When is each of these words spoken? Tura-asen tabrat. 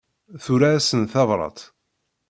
Tura-asen 0.43 1.01
tabrat. 1.11 1.59